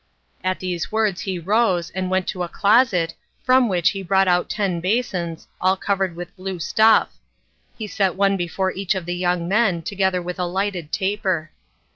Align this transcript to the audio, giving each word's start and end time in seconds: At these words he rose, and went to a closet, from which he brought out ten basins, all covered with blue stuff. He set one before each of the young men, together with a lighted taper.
At 0.43 0.59
these 0.59 0.91
words 0.91 1.21
he 1.21 1.37
rose, 1.37 1.91
and 1.91 2.09
went 2.09 2.25
to 2.29 2.41
a 2.41 2.49
closet, 2.49 3.13
from 3.43 3.69
which 3.69 3.91
he 3.91 4.01
brought 4.01 4.27
out 4.27 4.49
ten 4.49 4.79
basins, 4.79 5.47
all 5.61 5.77
covered 5.77 6.15
with 6.15 6.35
blue 6.35 6.57
stuff. 6.57 7.11
He 7.77 7.85
set 7.85 8.15
one 8.15 8.35
before 8.35 8.71
each 8.71 8.95
of 8.95 9.05
the 9.05 9.13
young 9.15 9.47
men, 9.47 9.83
together 9.83 10.19
with 10.19 10.39
a 10.39 10.45
lighted 10.45 10.91
taper. 10.91 11.51